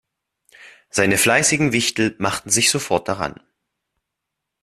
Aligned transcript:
Seine 0.89 1.15
fleißigen 1.15 1.73
Wichtel 1.73 2.15
machten 2.17 2.49
sich 2.49 2.71
sofort 2.71 3.07
daran. 3.07 3.39